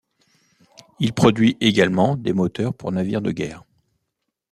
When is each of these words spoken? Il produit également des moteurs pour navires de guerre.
Il 0.99 1.13
produit 1.13 1.57
également 1.61 2.15
des 2.15 2.33
moteurs 2.33 2.73
pour 2.73 2.91
navires 2.91 3.21
de 3.21 3.29
guerre. 3.29 3.65